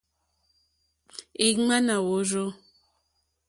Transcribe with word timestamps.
Ìŋwánà 1.47 1.95
wûrzú. 2.07 2.45